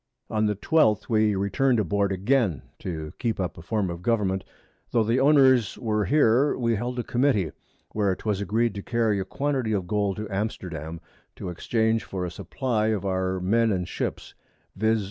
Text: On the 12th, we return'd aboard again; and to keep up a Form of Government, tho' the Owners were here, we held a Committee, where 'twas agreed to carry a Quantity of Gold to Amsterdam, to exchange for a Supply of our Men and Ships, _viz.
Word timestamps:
On 0.31 0.47
the 0.47 0.55
12th, 0.55 1.09
we 1.09 1.35
return'd 1.35 1.79
aboard 1.79 2.11
again; 2.11 2.53
and 2.63 2.79
to 2.79 3.13
keep 3.19 3.39
up 3.39 3.55
a 3.55 3.61
Form 3.61 3.91
of 3.91 4.01
Government, 4.01 4.43
tho' 4.89 5.03
the 5.03 5.19
Owners 5.19 5.77
were 5.77 6.05
here, 6.05 6.57
we 6.57 6.73
held 6.73 6.97
a 6.97 7.03
Committee, 7.03 7.51
where 7.91 8.15
'twas 8.15 8.41
agreed 8.41 8.73
to 8.73 8.81
carry 8.81 9.19
a 9.19 9.25
Quantity 9.25 9.73
of 9.73 9.85
Gold 9.85 10.15
to 10.17 10.27
Amsterdam, 10.31 11.01
to 11.35 11.49
exchange 11.49 12.03
for 12.03 12.25
a 12.25 12.31
Supply 12.31 12.87
of 12.87 13.05
our 13.05 13.39
Men 13.39 13.71
and 13.71 13.87
Ships, 13.87 14.33
_viz. 14.75 14.99